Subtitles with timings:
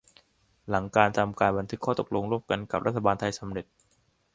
[0.69, 3.65] หลังการทำบันทึกข้อตกลงร่วมกันกับรัฐบาลไทยสำเร็จ